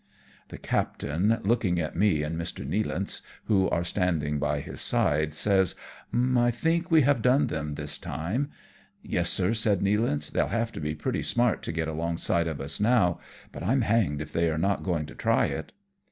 The 0.47 0.57
captain, 0.57 1.37
looking 1.43 1.79
at 1.79 1.95
me 1.95 2.23
and 2.23 2.35
Mr. 2.35 2.67
Nealance, 2.67 3.21
who 3.43 3.69
are 3.69 3.83
standing 3.83 4.39
by 4.39 4.59
his 4.59 4.81
side, 4.81 5.35
says," 5.35 5.75
I 6.35 6.49
think 6.49 6.89
we 6.89 7.01
have 7.01 7.21
done 7.21 7.45
them 7.45 7.75
this 7.75 7.99
time.'"" 7.99 8.49
Yes, 9.03 9.29
sir," 9.29 9.53
says 9.53 9.77
Nealance," 9.77 10.31
they'll 10.31 10.47
have 10.47 10.71
to 10.71 10.79
be 10.81 10.95
pretty 10.95 11.21
smart 11.21 11.61
to 11.61 11.71
get 11.71 11.87
alongside 11.87 12.47
of 12.47 12.59
us 12.59 12.79
now, 12.79 13.19
but 13.51 13.61
I'm 13.61 13.81
hanged 13.81 14.21
if 14.21 14.33
they 14.33 14.49
are 14.49 14.57
not 14.57 14.81
going 14.81 15.05
to 15.05 15.13
try 15.13 15.45
it." 15.45 15.71